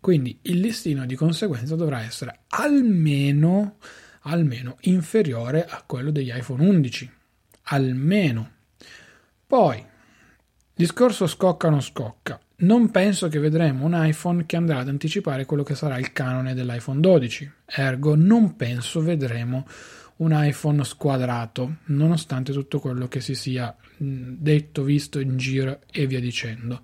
quindi 0.00 0.38
il 0.42 0.60
listino 0.60 1.06
di 1.06 1.16
conseguenza 1.16 1.74
dovrà 1.74 2.02
essere 2.02 2.40
almeno, 2.48 3.76
almeno 4.22 4.76
inferiore 4.82 5.64
a 5.64 5.82
quello 5.84 6.10
degli 6.10 6.32
iPhone 6.32 6.66
11. 6.66 7.10
Almeno. 7.70 8.50
Poi, 9.46 9.84
discorso 10.72 11.26
scocca 11.26 11.66
o 11.66 11.70
non 11.70 11.82
scocca. 11.82 12.38
Non 12.60 12.90
penso 12.90 13.28
che 13.28 13.38
vedremo 13.38 13.84
un 13.84 13.94
iPhone 13.94 14.46
che 14.46 14.56
andrà 14.56 14.78
ad 14.78 14.88
anticipare 14.88 15.44
quello 15.44 15.62
che 15.62 15.74
sarà 15.74 15.98
il 15.98 16.12
canone 16.12 16.54
dell'iPhone 16.54 17.00
12. 17.00 17.52
Ergo, 17.66 18.14
non 18.14 18.56
penso 18.56 19.00
vedremo 19.00 19.66
un 20.18 20.32
iPhone 20.32 20.84
squadrato, 20.84 21.78
nonostante 21.86 22.52
tutto 22.52 22.80
quello 22.80 23.08
che 23.08 23.20
si 23.20 23.34
sia 23.34 23.74
detto, 23.96 24.82
visto 24.82 25.18
in 25.20 25.36
giro 25.36 25.80
e 25.90 26.06
via 26.06 26.20
dicendo. 26.20 26.80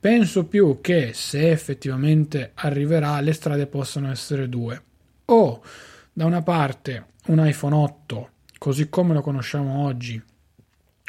Penso 0.00 0.46
più 0.46 0.80
che 0.80 1.12
se 1.14 1.50
effettivamente 1.50 2.52
arriverà 2.54 3.20
le 3.20 3.32
strade 3.32 3.66
possano 3.66 4.10
essere 4.10 4.48
due. 4.48 4.82
O 5.26 5.62
da 6.12 6.24
una 6.24 6.42
parte 6.42 7.06
un 7.26 7.46
iPhone 7.46 7.74
8 7.74 8.30
così 8.58 8.88
come 8.88 9.14
lo 9.14 9.22
conosciamo 9.22 9.84
oggi 9.84 10.20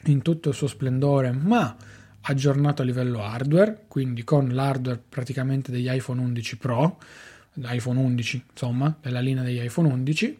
in 0.06 0.22
tutto 0.22 0.50
il 0.50 0.56
suo 0.56 0.68
splendore, 0.68 1.32
ma 1.32 1.76
aggiornato 2.22 2.82
a 2.82 2.86
livello 2.86 3.22
hardware, 3.24 3.86
quindi 3.88 4.24
con 4.24 4.50
l'hardware 4.50 5.02
praticamente 5.08 5.72
degli 5.72 5.88
iPhone 5.90 6.22
11 6.22 6.58
Pro, 6.58 7.00
l'iPhone 7.54 8.00
11, 8.00 8.46
insomma, 8.52 8.96
della 9.02 9.20
linea 9.20 9.44
degli 9.44 9.64
iPhone 9.64 9.88
11, 9.90 10.38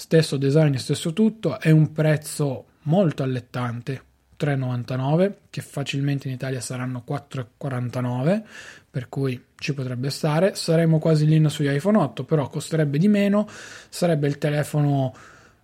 stesso 0.00 0.38
design, 0.38 0.76
stesso 0.76 1.12
tutto, 1.12 1.60
è 1.60 1.70
un 1.70 1.92
prezzo 1.92 2.64
molto 2.84 3.22
allettante, 3.22 4.02
3,99 4.40 5.32
che 5.50 5.60
facilmente 5.60 6.26
in 6.26 6.32
Italia 6.32 6.62
saranno 6.62 7.04
4,49 7.06 8.42
per 8.90 9.10
cui 9.10 9.44
ci 9.56 9.74
potrebbe 9.74 10.08
stare. 10.08 10.54
Saremo 10.54 10.98
quasi 10.98 11.26
linea 11.26 11.50
sugli 11.50 11.68
iPhone 11.68 11.98
8 11.98 12.24
però 12.24 12.48
costerebbe 12.48 12.96
di 12.96 13.08
meno 13.08 13.46
sarebbe 13.90 14.26
il 14.26 14.38
telefono 14.38 15.14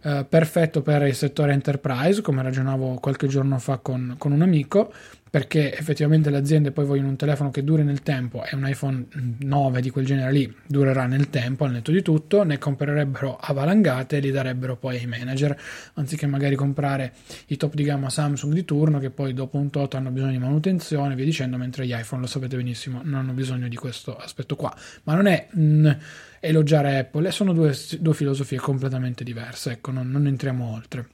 eh, 0.03 0.27
perfetto 0.29 0.83
per 0.83 1.07
il 1.07 1.15
settore 1.15 1.55
enterprise, 1.55 2.21
come 2.21 2.43
ragionavo 2.43 2.97
qualche 3.01 3.29
giorno 3.29 3.59
fa 3.59 3.79
con, 3.79 4.17
con, 4.19 4.33
un 4.33 4.43
amico, 4.43 4.93
perché 5.37 5.77
effettivamente 5.77 6.31
le 6.31 6.39
aziende 6.39 6.73
poi 6.73 6.87
vogliono 6.87 7.09
un 7.09 7.17
telefono 7.17 7.51
che 7.51 7.63
duri 7.63 7.85
nel 7.85 8.01
tempo 8.01 8.43
e 8.43 8.57
un 8.57 8.67
iPhone 8.67 9.05
9 9.41 9.83
di 9.83 9.91
quel 9.91 10.07
genere 10.07 10.33
lì 10.33 10.57
durerà 10.67 11.05
nel 11.05 11.29
tempo, 11.29 11.65
al 11.65 11.73
netto 11.73 11.91
di 11.91 12.01
tutto, 12.01 12.43
ne 12.43 12.57
comprerebbero 12.57 13.37
a 13.37 13.53
valangate 13.53 14.17
e 14.17 14.21
li 14.21 14.31
darebbero 14.31 14.79
poi 14.79 14.97
ai 14.97 15.05
manager, 15.05 15.55
anziché 15.93 16.27
magari 16.27 16.55
comprare 16.55 17.13
i 17.49 17.59
top 17.59 17.75
di 17.75 17.83
gamma 17.83 18.09
Samsung 18.09 18.55
di 18.55 18.65
turno 18.65 18.99
che 18.99 19.11
poi 19.11 19.35
dopo 19.35 19.59
un 19.59 19.69
tot 19.69 19.93
hanno 19.95 20.09
bisogno 20.09 20.31
di 20.31 20.39
manutenzione 20.39 21.13
e 21.13 21.17
via 21.17 21.27
dicendo, 21.27 21.59
mentre 21.59 21.87
gli 21.87 21.93
iPhone, 21.93 22.23
lo 22.23 22.29
sapete 22.29 22.57
benissimo, 22.57 23.03
non 23.05 23.17
hanno 23.21 23.33
bisogno 23.35 23.69
di 23.69 23.77
questo 23.77 24.17
aspetto 24.17 24.57
qua. 24.57 24.75
Ma 25.03 25.15
non 25.17 25.27
è... 25.27 25.49
Mh, 25.51 25.97
elogiare 26.41 26.99
Apple, 26.99 27.31
sono 27.31 27.53
due, 27.53 27.77
due 27.99 28.15
filosofie 28.15 28.59
completamente 28.59 29.23
diverse, 29.25 29.73
ecco, 29.73 29.91
non, 29.91 30.11
non 30.11 30.27
entriamo 30.27 30.73
oltre. 30.73 31.09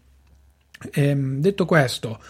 E, 0.92 1.06
ehm, 1.06 1.40
detto 1.40 1.64
questo, 1.64 2.20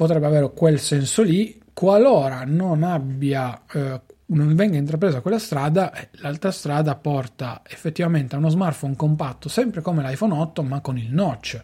potrebbe 0.00 0.24
avere 0.24 0.50
quel 0.54 0.80
senso 0.80 1.22
lì, 1.22 1.60
qualora 1.74 2.44
non 2.46 2.84
abbia, 2.84 3.64
eh, 3.70 4.00
non 4.24 4.54
venga 4.54 4.78
intrapresa 4.78 5.20
quella 5.20 5.38
strada, 5.38 5.92
eh, 5.92 6.08
l'altra 6.22 6.50
strada 6.50 6.94
porta 6.94 7.60
effettivamente 7.68 8.34
a 8.34 8.38
uno 8.38 8.48
smartphone 8.48 8.96
compatto, 8.96 9.50
sempre 9.50 9.82
come 9.82 10.02
l'iPhone 10.02 10.32
8, 10.32 10.62
ma 10.62 10.80
con 10.80 10.96
il 10.96 11.12
notch. 11.12 11.62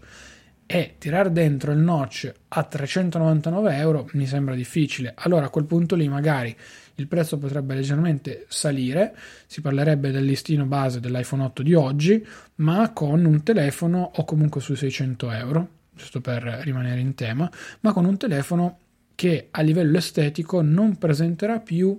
E 0.66 0.96
tirare 0.98 1.32
dentro 1.32 1.72
il 1.72 1.78
notch 1.78 2.30
a 2.48 2.62
399 2.62 3.74
euro 3.74 4.06
mi 4.12 4.26
sembra 4.26 4.54
difficile. 4.54 5.14
Allora 5.16 5.46
a 5.46 5.48
quel 5.48 5.64
punto 5.64 5.94
lì 5.94 6.06
magari 6.06 6.54
il 6.96 7.06
prezzo 7.06 7.38
potrebbe 7.38 7.74
leggermente 7.74 8.44
salire, 8.48 9.16
si 9.46 9.62
parlerebbe 9.62 10.10
del 10.10 10.26
listino 10.26 10.66
base 10.66 11.00
dell'iPhone 11.00 11.44
8 11.44 11.62
di 11.62 11.72
oggi, 11.72 12.22
ma 12.56 12.92
con 12.92 13.24
un 13.24 13.42
telefono 13.42 14.10
o 14.14 14.24
comunque 14.26 14.60
sui 14.60 14.76
600 14.76 15.30
euro, 15.30 15.68
giusto 15.96 16.20
per 16.20 16.42
rimanere 16.62 17.00
in 17.00 17.14
tema, 17.14 17.50
ma 17.80 17.92
con 17.92 18.04
un 18.04 18.16
telefono 18.16 18.78
che 19.14 19.48
a 19.50 19.62
livello 19.62 19.96
estetico 19.96 20.60
non 20.60 20.98
presenterà 20.98 21.58
più 21.58 21.98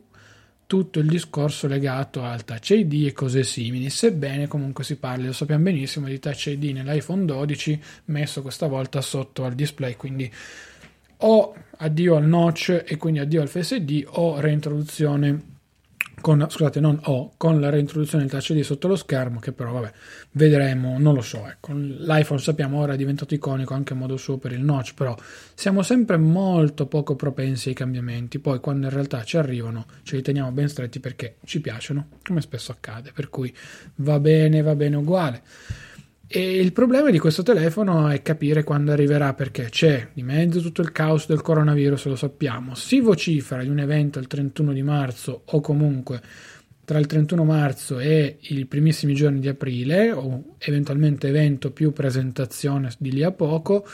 tutto 0.68 1.00
il 1.00 1.08
discorso 1.08 1.66
legato 1.68 2.24
al 2.24 2.44
Touch 2.44 2.70
ID 2.72 3.08
e 3.08 3.14
cose 3.14 3.44
simili, 3.44 3.90
sebbene 3.90 4.48
comunque 4.48 4.84
si 4.84 4.98
parli, 4.98 5.26
lo 5.26 5.34
sappiamo 5.34 5.64
benissimo, 5.64 6.08
di 6.08 6.20
Touch 6.20 6.48
ID 6.48 6.64
nell'iPhone 6.66 7.26
12 7.26 7.82
messo 8.06 8.42
questa 8.42 8.68
volta 8.68 9.02
sotto 9.02 9.46
al 9.46 9.56
display, 9.56 9.96
quindi 9.96 10.32
o 11.20 11.56
addio 11.78 12.16
al 12.16 12.28
notch 12.28 12.84
e 12.86 12.98
quindi 12.98 13.20
addio 13.20 13.42
al 13.42 13.48
FSD 13.48 14.04
o 14.06 14.40
reintroduzione 14.40 15.56
con, 16.20 16.46
scusate, 16.50 16.80
non 16.80 17.00
o, 17.04 17.34
con 17.38 17.60
la 17.60 17.70
reintroduzione 17.70 18.24
del 18.24 18.32
touch 18.32 18.50
ID 18.50 18.62
sotto 18.62 18.88
lo 18.88 18.96
schermo, 18.96 19.40
che 19.40 19.52
però 19.52 19.72
vabbè, 19.72 19.92
vedremo, 20.32 20.98
non 20.98 21.14
lo 21.14 21.22
so, 21.22 21.48
ecco, 21.48 21.74
l'iPhone 21.74 22.40
sappiamo 22.40 22.80
ora 22.80 22.94
è 22.94 22.98
diventato 22.98 23.34
iconico 23.34 23.74
anche 23.74 23.94
in 23.94 24.00
modo 24.00 24.18
suo 24.18 24.38
per 24.38 24.52
il 24.52 24.62
notch, 24.62 24.94
però 24.96 25.16
siamo 25.54 25.84
sempre 25.84 26.18
molto 26.18 26.88
poco 26.88 27.16
propensi 27.16 27.70
ai 27.70 27.76
cambiamenti, 27.76 28.40
poi 28.40 28.60
quando 28.60 28.88
in 28.88 28.94
realtà 28.94 29.24
ci 29.24 29.38
arrivano 29.38 29.86
ce 30.04 30.16
li 30.16 30.22
teniamo 30.22 30.52
ben 30.52 30.68
stretti 30.68 31.00
perché 31.00 31.36
ci 31.46 31.62
piacciono, 31.62 32.08
come 32.24 32.42
spesso 32.42 32.72
accade, 32.72 33.12
per 33.14 33.30
cui 33.30 33.56
va 33.96 34.20
bene, 34.20 34.62
va 34.62 34.76
bene 34.76 34.96
uguale. 34.96 35.42
E 36.30 36.60
il 36.60 36.74
problema 36.74 37.10
di 37.10 37.20
questo 37.20 37.42
telefono 37.42 38.10
è 38.10 38.22
capire 38.22 38.64
quando 38.64 38.92
arriverà 38.92 39.34
perché 39.34 39.70
c'è 39.70 40.10
di 40.12 40.24
mezzo 40.24 40.60
tutto 40.60 40.82
il 40.82 40.92
caos 40.92 41.26
del 41.26 41.42
coronavirus, 41.42 42.08
lo 42.08 42.18
sappiamo. 42.18 42.76
Si 42.76 43.00
vocifera 43.00 43.64
di 43.64 43.70
un 43.70 43.80
evento 43.80 44.20
il 44.20 44.28
31 44.28 44.74
di 44.74 44.84
marzo 44.84 45.44
o 45.46 45.62
comunque 45.62 46.22
tra 46.84 47.00
il 47.00 47.06
31 47.06 47.46
marzo 47.46 48.00
e 48.00 48.40
i 48.42 48.66
primissimi 48.66 49.14
giorni 49.14 49.40
di 49.40 49.48
aprile 49.48 50.12
o 50.12 50.56
eventualmente 50.58 51.30
evento 51.30 51.72
più 51.72 51.94
presentazione 51.94 52.92
di 52.98 53.12
lì 53.12 53.24
a 53.24 53.32
poco. 53.32 53.88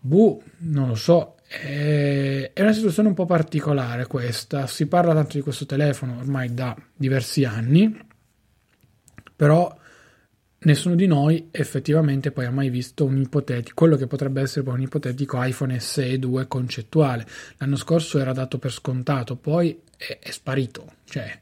Buh, 0.00 0.42
non 0.58 0.88
lo 0.88 0.94
so, 0.96 1.36
è 1.46 2.50
una 2.56 2.72
situazione 2.72 3.08
un 3.08 3.14
po' 3.14 3.26
particolare 3.26 4.06
questa. 4.06 4.66
Si 4.66 4.86
parla 4.86 5.14
tanto 5.14 5.36
di 5.36 5.42
questo 5.42 5.64
telefono 5.64 6.18
ormai 6.18 6.52
da 6.54 6.76
diversi 6.96 7.44
anni, 7.44 7.96
però 9.36 9.76
Nessuno 10.60 10.96
di 10.96 11.06
noi 11.06 11.48
effettivamente 11.52 12.32
poi 12.32 12.44
ha 12.44 12.50
mai 12.50 12.68
visto 12.68 13.04
un 13.04 13.16
ipotetico, 13.16 13.74
quello 13.76 13.94
che 13.94 14.08
potrebbe 14.08 14.40
essere 14.40 14.64
poi 14.64 14.74
un 14.74 14.82
ipotetico 14.82 15.40
iPhone 15.40 15.78
SE 15.78 16.18
2 16.18 16.48
concettuale. 16.48 17.24
L'anno 17.58 17.76
scorso 17.76 18.18
era 18.18 18.32
dato 18.32 18.58
per 18.58 18.72
scontato, 18.72 19.36
poi 19.36 19.80
è, 19.96 20.18
è 20.20 20.30
sparito. 20.30 20.94
Cioè, 21.04 21.38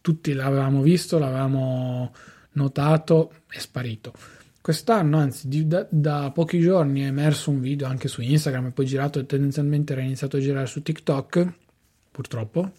tutti 0.00 0.32
l'avevamo 0.32 0.80
visto, 0.80 1.18
l'avevamo 1.18 2.14
notato, 2.52 3.32
è 3.48 3.58
sparito. 3.58 4.14
Quest'anno, 4.62 5.18
anzi, 5.18 5.48
di, 5.48 5.66
da, 5.66 5.86
da, 5.90 6.30
pochi 6.30 6.58
giorni 6.58 7.02
è 7.02 7.06
emerso 7.06 7.50
un 7.50 7.60
video 7.60 7.86
anche 7.86 8.08
su 8.08 8.22
Instagram 8.22 8.66
e 8.66 8.70
poi 8.70 8.86
girato, 8.86 9.24
tendenzialmente 9.26 9.92
era 9.92 10.00
iniziato 10.00 10.38
a 10.38 10.40
girare 10.40 10.66
su 10.66 10.80
TikTok, 10.80 11.52
purtroppo, 12.10 12.72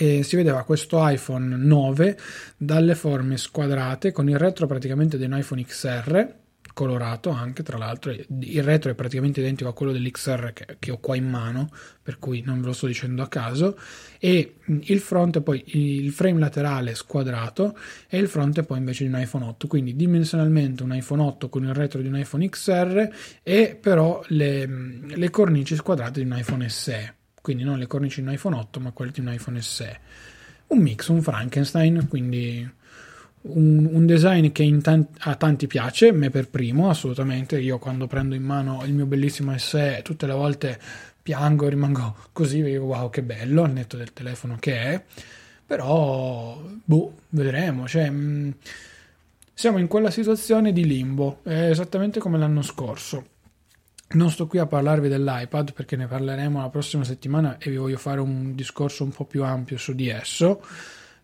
e 0.00 0.22
si 0.22 0.34
vedeva 0.34 0.64
questo 0.64 1.06
iPhone 1.06 1.56
9 1.56 2.18
dalle 2.56 2.94
forme 2.94 3.36
squadrate 3.36 4.12
con 4.12 4.30
il 4.30 4.38
retro 4.38 4.66
praticamente 4.66 5.18
di 5.18 5.24
un 5.24 5.36
iPhone 5.36 5.62
XR 5.62 6.38
colorato 6.72 7.28
anche, 7.28 7.62
tra 7.62 7.76
l'altro. 7.76 8.10
Il 8.10 8.62
retro 8.62 8.90
è 8.90 8.94
praticamente 8.94 9.40
identico 9.40 9.68
a 9.68 9.74
quello 9.74 9.92
dell'XR 9.92 10.54
che, 10.54 10.76
che 10.78 10.90
ho 10.90 10.96
qua 10.96 11.16
in 11.16 11.28
mano, 11.28 11.68
per 12.02 12.18
cui 12.18 12.40
non 12.40 12.60
ve 12.62 12.68
lo 12.68 12.72
sto 12.72 12.86
dicendo 12.86 13.22
a 13.22 13.28
caso. 13.28 13.78
E 14.18 14.54
il 14.64 15.00
fronte 15.00 15.42
poi, 15.42 15.62
il 15.66 16.10
frame 16.12 16.38
laterale 16.38 16.94
squadrato 16.94 17.76
e 18.08 18.16
il 18.16 18.28
fronte 18.28 18.62
poi 18.62 18.78
invece 18.78 19.04
di 19.04 19.12
un 19.12 19.20
iPhone 19.20 19.44
8. 19.44 19.66
Quindi 19.66 19.94
dimensionalmente 19.94 20.82
un 20.82 20.94
iPhone 20.94 21.20
8 21.20 21.50
con 21.50 21.64
il 21.64 21.74
retro 21.74 22.00
di 22.00 22.08
un 22.08 22.16
iPhone 22.16 22.48
XR 22.48 23.08
e 23.42 23.76
però 23.78 24.22
le, 24.28 24.66
le 25.04 25.28
cornici 25.28 25.74
squadrate 25.74 26.22
di 26.22 26.26
un 26.26 26.38
iPhone 26.38 26.66
SE. 26.70 27.18
Quindi 27.40 27.64
non 27.64 27.78
le 27.78 27.86
cornici 27.86 28.20
di 28.20 28.26
un 28.26 28.34
iPhone 28.34 28.56
8 28.56 28.80
ma 28.80 28.90
quelle 28.92 29.10
di 29.10 29.20
un 29.20 29.32
iPhone 29.32 29.60
SE. 29.60 29.98
Un 30.68 30.78
mix, 30.78 31.08
un 31.08 31.22
Frankenstein, 31.22 32.06
quindi 32.08 32.68
un, 33.42 33.88
un, 33.90 34.06
design 34.06 34.52
che 34.52 34.78
tanti, 34.80 35.18
a 35.20 35.34
tanti 35.34 35.66
piace, 35.66 36.12
me 36.12 36.30
per 36.30 36.48
primo, 36.48 36.90
assolutamente. 36.90 37.58
Io 37.58 37.78
quando 37.78 38.06
prendo 38.06 38.34
in 38.34 38.42
mano 38.42 38.84
il 38.84 38.92
mio 38.92 39.06
bellissimo 39.06 39.56
SE, 39.58 40.00
tutte 40.02 40.26
le 40.26 40.32
volte 40.32 40.78
piango 41.22 41.66
e 41.66 41.70
rimango 41.70 42.16
così, 42.32 42.62
dico 42.62 42.84
wow, 42.84 43.10
che 43.10 43.22
bello, 43.22 43.62
al 43.62 43.72
netto 43.72 43.96
del 43.96 44.12
telefono 44.12 44.56
che 44.58 44.74
è. 44.76 45.04
Però, 45.66 46.60
boh, 46.84 47.14
vedremo. 47.30 47.86
Cioè, 47.86 48.10
mh, 48.10 48.16
mm, 48.16 48.50
siamo 49.54 49.78
in 49.78 49.86
quella 49.86 50.10
situazione 50.10 50.72
di 50.72 50.84
limbo, 50.84 51.40
esattamente 51.44 52.18
come 52.18 52.38
l'anno 52.38 52.62
scorso. 52.62 53.29
Non 54.12 54.30
sto 54.30 54.46
qui 54.46 54.58
a 54.58 54.66
parlarvi 54.66 55.08
dell'iPad 55.08 55.72
perché 55.72 55.96
ne 55.96 56.06
parleremo 56.06 56.60
la 56.60 56.68
prossima 56.68 57.04
settimana 57.04 57.58
e 57.58 57.70
vi 57.70 57.76
voglio 57.76 57.98
fare 57.98 58.20
un 58.20 58.54
discorso 58.54 59.04
un 59.04 59.10
po' 59.10 59.24
più 59.24 59.44
ampio 59.44 59.78
su 59.78 59.94
di 59.94 60.08
esso 60.08 60.60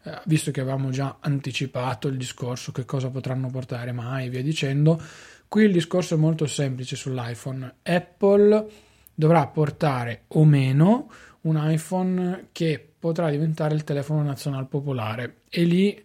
eh, 0.06 0.20
visto 0.26 0.52
che 0.52 0.60
avevamo 0.60 0.90
già 0.90 1.16
anticipato 1.18 2.06
il 2.06 2.16
discorso 2.16 2.70
che 2.70 2.84
cosa 2.84 3.10
potranno 3.10 3.50
portare 3.50 3.90
mai 3.90 4.26
e 4.26 4.30
via 4.30 4.42
dicendo, 4.42 5.02
qui 5.48 5.64
il 5.64 5.72
discorso 5.72 6.14
è 6.14 6.16
molto 6.16 6.46
semplice 6.46 6.94
sull'iPhone. 6.94 7.74
Apple 7.82 8.66
dovrà 9.12 9.44
portare 9.48 10.22
o 10.28 10.44
meno 10.44 11.10
un 11.42 11.60
iPhone 11.60 12.48
che 12.52 12.92
potrà 12.98 13.30
diventare 13.30 13.74
il 13.74 13.82
telefono 13.82 14.22
nazionale 14.22 14.66
popolare 14.66 15.38
e 15.48 15.64
lì 15.64 16.04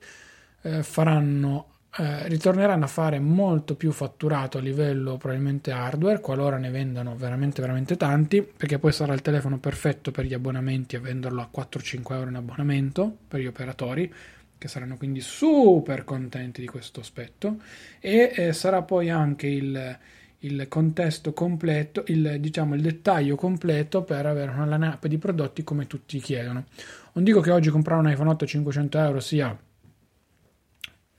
eh, 0.64 0.82
faranno 0.82 1.71
eh, 1.98 2.28
ritorneranno 2.30 2.86
a 2.86 2.88
fare 2.88 3.20
molto 3.20 3.76
più 3.76 3.92
fatturato 3.92 4.58
a 4.58 4.62
livello 4.62 5.18
probabilmente 5.18 5.72
hardware 5.72 6.22
qualora 6.22 6.58
ne 6.58 6.70
vendano 6.70 7.18
veramente 7.18 7.60
veramente 7.60 7.98
tanti 7.98 8.42
perché 8.42 8.80
poi 8.80 8.94
sarà 8.94 9.14
il 9.14 9.22
telefono 9.22 9.60
perfetto 9.60 10.12
per 10.12 10.26
gli 10.26 10.34
abbonamenti 10.34 10.96
e 10.96 11.00
venderlo 11.00 11.42
a 11.42 11.50
4-5 11.54 12.14
euro 12.14 12.30
in 12.30 12.36
abbonamento 12.36 13.18
per 13.28 13.42
gli 13.42 13.46
operatori 13.46 14.14
che 14.58 14.68
saranno 14.68 14.96
quindi 14.96 15.22
super 15.22 16.04
contenti 16.04 16.62
di 16.62 16.68
questo 16.68 17.00
aspetto 17.00 17.58
e 18.00 18.32
eh, 18.36 18.54
sarà 18.54 18.84
poi 18.84 19.10
anche 19.10 19.48
il, 19.48 19.98
il 20.38 20.68
contesto 20.70 21.34
completo, 21.34 22.04
il, 22.08 22.38
diciamo 22.40 22.76
il 22.76 22.82
dettaglio 22.82 23.36
completo 23.36 24.04
per 24.04 24.28
avere 24.28 24.52
una 24.52 24.68
line-up 24.68 25.08
di 25.08 25.18
prodotti 25.18 25.64
come 25.64 25.88
tutti 25.88 26.20
chiedono. 26.20 26.66
Non 27.14 27.24
dico 27.24 27.42
che 27.42 27.50
oggi 27.50 27.72
comprare 27.72 28.02
un 28.02 28.12
iPhone 28.12 28.30
8 28.30 28.44
a 28.44 28.48
500 28.48 28.98
euro 29.00 29.20
sia 29.20 29.60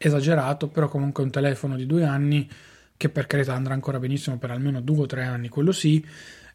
esagerato, 0.03 0.69
però 0.69 0.89
comunque 0.89 1.23
un 1.23 1.31
telefono 1.31 1.77
di 1.77 1.87
due 1.87 2.05
anni 2.05 2.49
che 2.97 3.09
per 3.09 3.27
carità 3.27 3.55
andrà 3.55 3.75
ancora 3.75 3.99
benissimo 3.99 4.39
per 4.39 4.51
almeno 4.51 4.81
due 4.81 5.03
o 5.03 5.07
tre 5.07 5.25
anni, 5.25 5.49
quello 5.49 5.73
sì, 5.73 6.05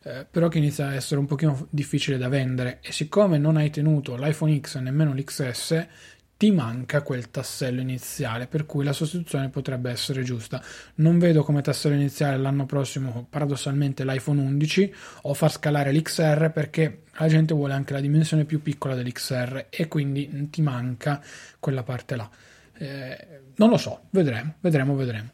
eh, 0.04 0.25
però 0.30 0.48
che 0.48 0.60
inizia 0.60 0.88
a 0.88 0.94
essere 0.94 1.20
un 1.20 1.25
pochino 1.25 1.68
difficile 1.70 2.18
da 2.18 2.30
vendere 2.30 2.80
e 2.82 2.92
siccome 2.92 3.38
non 3.38 3.58
hai 3.58 3.70
tenuto 3.70 4.16
l'iPhone 4.16 4.60
X 4.60 4.75
e 4.75 4.80
nemmeno 4.80 5.13
l'XS, 5.13 5.88
ti 6.38 6.51
manca 6.51 7.01
quel 7.01 7.32
tassello 7.32 7.82
iniziale, 7.82 8.46
per 8.46 8.68
cui 8.68 8.84
la 8.84 8.94
sostituzione 8.94 9.50
potrebbe 9.50 9.89
essere 9.89 10.22
giusta. 10.22 10.63
Non 10.96 11.18
vedo 11.18 11.44
come 11.44 11.62
tassello 11.62 11.96
iniziale 11.96 12.38
l'anno 12.38 12.68
prossimo, 12.68 13.25
paradossalmente, 13.27 14.06
l'iPhone 14.06 14.39
11 14.39 14.94
o 15.24 15.34
far 15.34 15.51
scalare 15.51 15.92
l'XR 15.92 16.51
perché 16.51 17.01
la 17.18 17.27
gente 17.27 17.56
vuole 17.56 17.74
anche 17.74 17.94
la 17.94 18.00
dimensione 18.00 18.46
più 18.46 18.62
piccola 18.62 18.94
dell'XR 18.94 19.66
e 19.70 19.88
quindi 19.88 20.50
ti 20.51 20.62
manca 20.62 21.22
quella 21.60 21.82
parte 21.82 22.16
là. 22.16 22.30
Eh, 22.77 23.27
non 23.55 23.69
lo 23.69 23.77
so, 23.77 24.01
vedremo, 24.12 24.55
vedremo, 24.60 24.96
vedremo. 24.96 25.31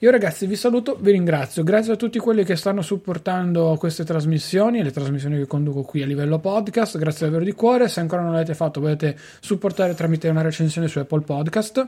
Io 0.00 0.10
ragazzi 0.10 0.46
vi 0.46 0.56
saluto, 0.56 0.98
vi 1.00 1.10
ringrazio, 1.12 1.62
grazie 1.62 1.94
a 1.94 1.96
tutti 1.96 2.18
quelli 2.18 2.44
che 2.44 2.54
stanno 2.54 2.82
supportando 2.82 3.76
queste 3.78 4.04
trasmissioni, 4.04 4.82
le 4.82 4.90
trasmissioni 4.90 5.38
che 5.38 5.46
conduco 5.46 5.82
qui 5.84 6.02
a 6.02 6.06
livello 6.06 6.38
podcast, 6.38 6.98
grazie 6.98 7.24
davvero 7.24 7.44
di 7.44 7.52
cuore, 7.52 7.88
se 7.88 8.00
ancora 8.00 8.20
non 8.20 8.32
l'avete 8.32 8.54
fatto 8.54 8.78
potete 8.78 9.16
supportare 9.40 9.94
tramite 9.94 10.28
una 10.28 10.42
recensione 10.42 10.86
su 10.86 10.98
Apple 10.98 11.22
Podcast. 11.22 11.86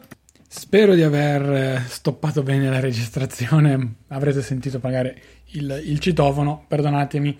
Spero 0.49 0.95
di 0.95 1.03
aver 1.03 1.53
eh, 1.53 1.83
stoppato 1.87 2.43
bene 2.43 2.71
la 2.71 2.81
registrazione, 2.81 3.97
avrete 4.09 4.41
sentito 4.41 4.81
magari 4.83 5.15
il, 5.53 5.83
il 5.85 5.99
citofono, 5.99 6.65
perdonatemi, 6.67 7.39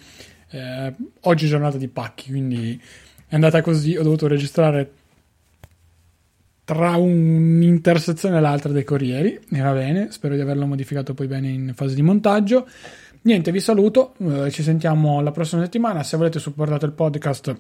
eh, 0.51 0.95
oggi 1.23 1.47
è 1.47 1.49
giornata 1.49 1.79
di 1.79 1.89
pacchi, 1.89 2.29
quindi 2.29 2.79
è 3.27 3.35
andata 3.35 3.63
così, 3.63 3.97
ho 3.97 4.03
dovuto 4.03 4.27
registrare 4.27 4.91
tra 6.69 6.97
un'intersezione 6.97 8.37
e 8.37 8.41
l'altra 8.41 8.71
dei 8.71 8.85
corrieri 8.85 9.41
e 9.51 9.61
va 9.63 9.73
bene, 9.73 10.09
spero 10.11 10.35
di 10.35 10.43
averlo 10.43 10.67
modificato 10.67 11.15
poi 11.15 11.27
bene 11.27 11.49
in 11.49 11.73
fase 11.75 11.95
di 11.95 12.03
montaggio. 12.03 12.69
Niente, 13.23 13.53
vi 13.53 13.61
saluto, 13.61 14.13
eh, 14.19 14.51
ci 14.51 14.63
sentiamo 14.63 15.23
la 15.23 15.31
prossima 15.31 15.63
settimana, 15.63 16.03
se 16.03 16.19
volete 16.19 16.39
supportate 16.39 16.85
il 16.85 16.93
podcast 16.93 17.57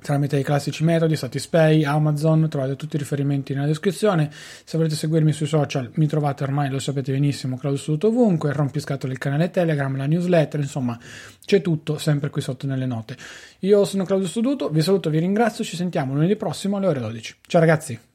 tramite 0.00 0.38
i 0.38 0.42
classici 0.42 0.82
metodi, 0.82 1.14
Satispay, 1.14 1.84
Amazon, 1.84 2.48
trovate 2.48 2.74
tutti 2.74 2.96
i 2.96 2.98
riferimenti 2.98 3.54
nella 3.54 3.66
descrizione. 3.66 4.28
Se 4.32 4.76
volete 4.76 4.96
seguirmi 4.96 5.30
sui 5.30 5.46
social, 5.46 5.92
mi 5.94 6.08
trovate 6.08 6.42
ormai, 6.42 6.68
lo 6.68 6.80
sapete 6.80 7.12
benissimo, 7.12 7.56
Claudio 7.56 7.80
Saluto 7.80 8.08
ovunque, 8.08 8.52
rompiscatole 8.52 9.12
il 9.12 9.20
canale 9.20 9.50
Telegram, 9.50 9.96
la 9.96 10.06
newsletter, 10.06 10.58
insomma, 10.58 10.98
c'è 11.44 11.62
tutto 11.62 11.96
sempre 11.98 12.30
qui 12.30 12.40
sotto 12.40 12.66
nelle 12.66 12.86
note. 12.86 13.16
Io 13.60 13.84
sono 13.84 14.04
Claudio 14.04 14.26
Studuto, 14.26 14.68
vi 14.68 14.82
saluto, 14.82 15.10
vi 15.10 15.20
ringrazio, 15.20 15.62
ci 15.62 15.76
sentiamo 15.76 16.12
lunedì 16.14 16.34
prossimo 16.34 16.76
alle 16.76 16.88
ore 16.88 16.98
12. 16.98 17.36
Ciao 17.46 17.60
ragazzi! 17.60 18.14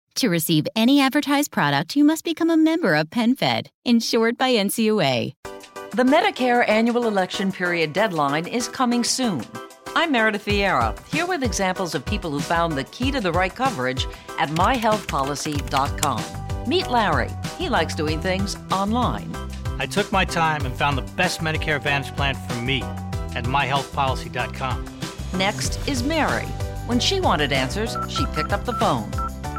To 0.15 0.29
receive 0.29 0.67
any 0.75 0.99
advertised 0.99 1.51
product, 1.51 1.95
you 1.95 2.03
must 2.03 2.25
become 2.25 2.49
a 2.49 2.57
member 2.57 2.95
of 2.95 3.09
PenFed, 3.09 3.67
insured 3.85 4.37
by 4.37 4.51
NCUA. 4.51 5.33
The 5.91 6.03
Medicare 6.03 6.67
annual 6.67 7.07
election 7.07 7.51
period 7.51 7.93
deadline 7.93 8.45
is 8.45 8.67
coming 8.67 9.03
soon. 9.03 9.43
I'm 9.95 10.11
Meredith 10.11 10.45
Vieira, 10.45 10.97
here 11.07 11.25
with 11.25 11.43
examples 11.43 11.95
of 11.95 12.05
people 12.05 12.31
who 12.31 12.39
found 12.39 12.73
the 12.73 12.83
key 12.85 13.11
to 13.11 13.19
the 13.19 13.31
right 13.31 13.53
coverage 13.53 14.05
at 14.37 14.49
myhealthpolicy.com. 14.49 16.69
Meet 16.69 16.89
Larry. 16.89 17.29
He 17.57 17.69
likes 17.69 17.95
doing 17.95 18.21
things 18.21 18.55
online. 18.71 19.35
I 19.79 19.85
took 19.85 20.11
my 20.11 20.25
time 20.25 20.65
and 20.65 20.75
found 20.75 20.97
the 20.97 21.13
best 21.15 21.39
Medicare 21.39 21.77
Advantage 21.77 22.15
plan 22.15 22.35
for 22.35 22.55
me 22.55 22.83
at 23.33 23.45
myhealthpolicy.com. 23.45 24.85
Next 25.37 25.87
is 25.87 26.03
Mary. 26.03 26.45
When 26.85 26.99
she 26.99 27.19
wanted 27.19 27.51
answers, 27.51 27.97
she 28.09 28.25
picked 28.27 28.53
up 28.53 28.65
the 28.65 28.73
phone. 28.73 29.09